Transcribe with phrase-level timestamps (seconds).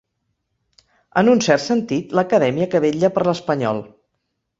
[1.21, 3.83] En un cert sentit, l'acadèmia que vetlla per l'espanyol.